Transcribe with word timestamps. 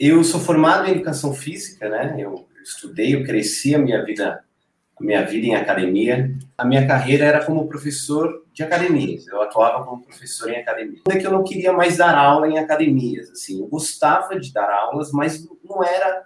Eu 0.00 0.24
sou 0.24 0.40
formado 0.40 0.88
em 0.88 0.92
educação 0.92 1.34
física, 1.34 1.86
né? 1.86 2.16
Eu 2.18 2.48
estudei, 2.64 3.14
eu 3.14 3.22
cresci 3.22 3.74
a 3.74 3.78
minha 3.78 4.02
vida, 4.02 4.42
a 4.98 5.04
minha 5.04 5.22
vida 5.26 5.48
em 5.48 5.54
academia. 5.54 6.34
A 6.56 6.64
minha 6.64 6.86
carreira 6.86 7.26
era 7.26 7.44
como 7.44 7.68
professor 7.68 8.46
de 8.50 8.62
academias. 8.62 9.26
Eu 9.26 9.42
atuava 9.42 9.84
como 9.84 10.02
professor 10.02 10.48
em 10.50 10.56
academia. 10.56 11.00
É 11.10 11.18
que 11.18 11.26
eu 11.26 11.30
não 11.30 11.44
queria 11.44 11.74
mais 11.74 11.98
dar 11.98 12.16
aula 12.16 12.48
em 12.48 12.58
academias, 12.58 13.28
assim. 13.30 13.60
Eu 13.60 13.66
gostava 13.66 14.40
de 14.40 14.50
dar 14.54 14.70
aulas, 14.70 15.12
mas 15.12 15.46
não 15.62 15.84
era 15.84 16.24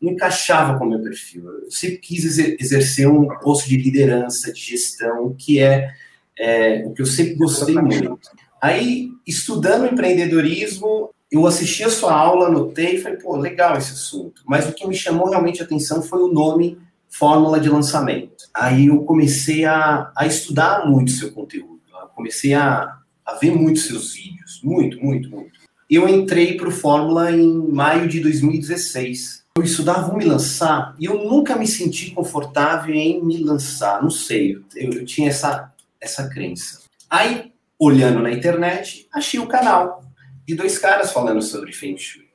não 0.00 0.12
encaixava 0.12 0.78
com 0.78 0.86
o 0.86 0.88
meu 0.88 1.02
perfil. 1.02 1.46
Eu 1.46 1.70
sempre 1.70 1.98
quis 1.98 2.38
exercer 2.38 3.06
um 3.06 3.28
posto 3.40 3.68
de 3.68 3.76
liderança, 3.76 4.50
de 4.50 4.58
gestão, 4.58 5.36
que 5.38 5.60
é, 5.60 5.90
é 6.38 6.84
o 6.86 6.94
que 6.94 7.02
eu 7.02 7.06
sempre 7.06 7.34
gostei 7.34 7.74
muito. 7.74 8.18
Aí, 8.62 9.10
estudando 9.26 9.84
empreendedorismo, 9.84 11.10
eu 11.30 11.46
assisti 11.46 11.84
a 11.84 11.90
sua 11.90 12.12
aula, 12.12 12.46
anotei 12.46 12.96
e 12.96 13.00
falei, 13.00 13.18
pô, 13.18 13.36
legal 13.36 13.76
esse 13.76 13.92
assunto. 13.92 14.42
Mas 14.46 14.68
o 14.68 14.72
que 14.72 14.86
me 14.86 14.94
chamou 14.94 15.28
realmente 15.28 15.62
a 15.62 15.64
atenção 15.64 16.02
foi 16.02 16.20
o 16.20 16.32
nome 16.32 16.78
Fórmula 17.08 17.60
de 17.60 17.68
Lançamento. 17.68 18.44
Aí 18.54 18.86
eu 18.86 19.02
comecei 19.04 19.64
a, 19.64 20.10
a 20.16 20.26
estudar 20.26 20.86
muito 20.86 21.10
seu 21.10 21.32
conteúdo, 21.32 21.80
eu 21.88 22.08
comecei 22.08 22.54
a, 22.54 22.96
a 23.24 23.34
ver 23.34 23.52
muitos 23.52 23.86
seus 23.86 24.14
vídeos, 24.14 24.60
muito, 24.62 25.00
muito, 25.00 25.30
muito. 25.30 25.60
Eu 25.88 26.08
entrei 26.08 26.56
para 26.56 26.68
o 26.68 26.72
Fórmula 26.72 27.32
em 27.32 27.68
maio 27.68 28.08
de 28.08 28.20
2016 28.20 29.40
eu 29.56 29.64
estudava, 29.64 30.08
vou 30.08 30.16
me 30.16 30.24
lançar, 30.24 30.94
e 30.98 31.04
eu 31.04 31.24
nunca 31.24 31.56
me 31.56 31.66
senti 31.66 32.12
confortável 32.12 32.94
em 32.94 33.22
me 33.22 33.38
lançar, 33.42 34.02
não 34.02 34.08
sei, 34.08 34.54
eu, 34.74 34.92
eu 34.92 35.04
tinha 35.04 35.28
essa, 35.28 35.72
essa 36.00 36.28
crença. 36.28 36.82
Aí, 37.10 37.52
olhando 37.78 38.20
na 38.20 38.30
internet, 38.30 39.08
achei 39.12 39.40
o 39.40 39.46
canal 39.46 40.02
de 40.50 40.56
dois 40.56 40.78
caras 40.78 41.12
falando 41.12 41.40
sobre 41.40 41.72
Feng 41.72 41.96
Shui. 41.96 42.28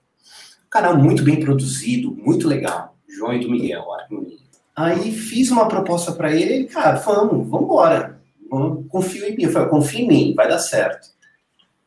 Um 0.65 0.69
canal 0.69 0.97
muito 0.97 1.21
bem 1.21 1.39
produzido, 1.39 2.15
muito 2.15 2.47
legal, 2.47 2.97
João 3.07 3.33
e 3.33 3.39
do 3.39 3.51
Miguel, 3.51 3.91
Arconia. 3.93 4.37
Aí 4.75 5.11
fiz 5.11 5.51
uma 5.51 5.67
proposta 5.67 6.11
para 6.13 6.33
ele, 6.33 6.65
cara, 6.65 6.95
vamos, 6.95 7.47
vamos 7.49 7.65
embora, 7.65 8.21
confio 8.89 9.25
em 9.25 9.35
mim, 9.35 9.43
eu 9.43 9.51
falei, 9.51 9.69
confio 9.69 9.99
em 10.01 10.07
mim, 10.07 10.33
vai 10.33 10.47
dar 10.47 10.59
certo. 10.59 11.09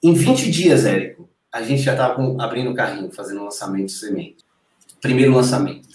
Em 0.03 0.13
20 0.13 0.51
dias, 0.51 0.85
Érico, 0.85 1.29
a 1.53 1.63
gente 1.63 1.83
já 1.83 1.93
estava 1.93 2.43
abrindo 2.43 2.71
o 2.71 2.75
carrinho, 2.75 3.11
fazendo 3.11 3.43
lançamento 3.43 3.87
de 3.87 3.93
semente 3.93 4.49
primeiro 5.01 5.33
lançamento. 5.33 5.89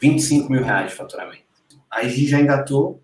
25 0.00 0.52
mil 0.52 0.62
reais 0.62 0.90
de 0.90 0.96
faturamento. 0.96 1.44
Aí 1.90 2.06
a 2.06 2.08
gente 2.08 2.26
já 2.26 2.40
engatou 2.40 3.02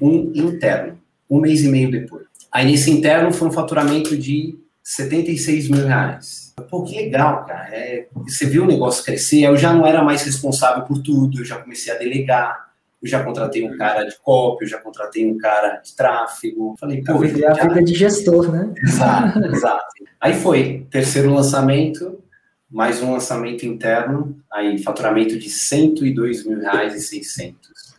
um 0.00 0.30
interno, 0.34 1.00
um 1.30 1.40
mês 1.40 1.62
e 1.62 1.68
meio 1.68 1.90
depois. 1.90 2.26
Aí 2.52 2.66
nesse 2.66 2.90
interno 2.90 3.32
foi 3.32 3.48
um 3.48 3.52
faturamento 3.52 4.16
de 4.16 4.58
76 4.84 5.70
mil 5.70 5.86
reais. 5.86 6.52
Pô, 6.68 6.84
que 6.84 6.94
legal, 6.94 7.46
cara. 7.46 7.68
É, 7.72 8.06
você 8.12 8.44
viu 8.44 8.64
o 8.64 8.66
negócio 8.66 9.02
crescer, 9.02 9.42
eu 9.42 9.56
já 9.56 9.72
não 9.72 9.86
era 9.86 10.04
mais 10.04 10.22
responsável 10.22 10.84
por 10.84 11.02
tudo, 11.02 11.40
eu 11.40 11.44
já 11.44 11.56
comecei 11.56 11.90
a 11.92 11.96
delegar, 11.96 12.68
eu 13.02 13.08
já 13.08 13.24
contratei 13.24 13.66
um 13.66 13.76
cara 13.78 14.04
de 14.04 14.14
cópia, 14.22 14.66
eu 14.66 14.68
já 14.68 14.78
contratei 14.78 15.26
um 15.26 15.38
cara 15.38 15.76
de 15.76 15.96
tráfego. 15.96 16.74
Falei, 16.78 17.02
pô. 17.02 17.26
Já... 17.26 17.52
a 17.52 17.68
vida 17.68 17.82
de 17.82 17.94
gestor, 17.94 18.52
né? 18.52 18.72
Exato, 18.82 19.38
exato. 19.48 19.86
Aí 20.20 20.34
foi, 20.34 20.86
terceiro 20.90 21.32
lançamento, 21.32 22.22
mais 22.70 23.02
um 23.02 23.12
lançamento 23.12 23.64
interno, 23.64 24.38
aí 24.52 24.82
faturamento 24.82 25.38
de 25.38 25.48
102 25.48 26.46
mil 26.46 26.60
reais 26.60 26.94
e 26.94 27.00
600. 27.00 27.93